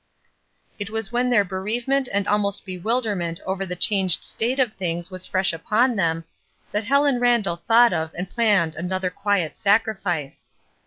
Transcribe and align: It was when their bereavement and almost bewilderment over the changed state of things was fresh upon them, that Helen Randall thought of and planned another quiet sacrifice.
It 0.79 0.89
was 0.89 1.11
when 1.11 1.29
their 1.29 1.43
bereavement 1.43 2.09
and 2.11 2.27
almost 2.27 2.65
bewilderment 2.65 3.39
over 3.45 3.67
the 3.67 3.75
changed 3.75 4.23
state 4.23 4.57
of 4.59 4.73
things 4.73 5.11
was 5.11 5.27
fresh 5.27 5.53
upon 5.53 5.95
them, 5.95 6.23
that 6.71 6.85
Helen 6.85 7.19
Randall 7.19 7.61
thought 7.67 7.93
of 7.93 8.09
and 8.15 8.27
planned 8.27 8.73
another 8.73 9.11
quiet 9.11 9.59
sacrifice. 9.59 10.47